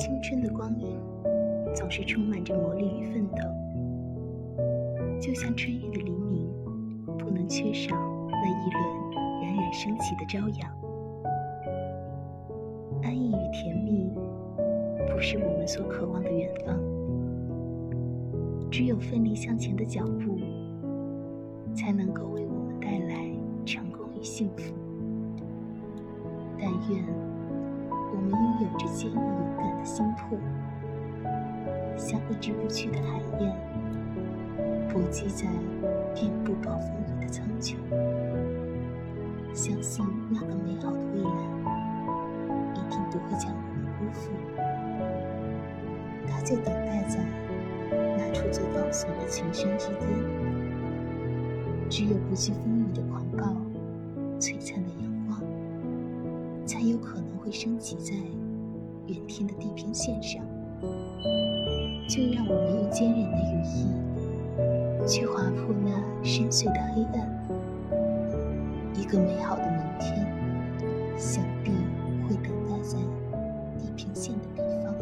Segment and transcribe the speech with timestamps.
[0.00, 0.96] 青春的光阴
[1.74, 3.36] 总是充满着磨砺与奋斗，
[5.20, 6.50] 就像春日的黎明，
[7.18, 7.94] 不能缺少
[8.30, 8.82] 那一轮
[9.42, 10.74] 冉冉升起的朝阳。
[13.02, 14.10] 安逸与甜蜜，
[15.12, 16.74] 不是我们所渴望的远方，
[18.70, 20.38] 只有奋力向前的脚步，
[21.74, 23.30] 才能够为我们带来
[23.66, 24.72] 成功与幸福。
[26.58, 27.04] 但愿。
[28.12, 29.22] 我们拥有着坚毅勇
[29.56, 29.79] 敢，
[32.30, 33.52] 挥之不去的海燕，
[34.88, 35.48] 搏击在
[36.14, 37.74] 遍布暴风雨的苍穹。
[39.52, 41.30] 相信那个美好的未来，
[42.76, 44.30] 一定不会将我们辜负。
[46.28, 47.18] 它就等待在
[48.16, 50.08] 那处最高耸的群山之巅。
[51.88, 53.56] 只有不惧风雨的狂暴，
[54.38, 55.42] 璀璨的阳光，
[56.64, 57.28] 才有可能。
[57.40, 58.12] 会升起在
[59.06, 60.44] 远天的地平线上，
[65.06, 65.90] 去划破那
[66.22, 67.28] 深邃的黑暗，
[68.94, 70.26] 一个美好的明天，
[71.16, 71.70] 想必
[72.28, 72.98] 会等待在
[73.78, 74.94] 地平线的地方。